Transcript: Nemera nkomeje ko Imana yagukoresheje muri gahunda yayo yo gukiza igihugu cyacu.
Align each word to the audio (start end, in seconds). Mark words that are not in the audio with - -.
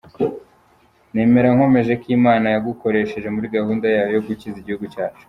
Nemera 1.15 1.49
nkomeje 1.55 1.93
ko 2.01 2.05
Imana 2.17 2.45
yagukoresheje 2.55 3.27
muri 3.35 3.47
gahunda 3.55 3.85
yayo 3.95 4.11
yo 4.15 4.21
gukiza 4.27 4.57
igihugu 4.59 4.85
cyacu. 4.93 5.19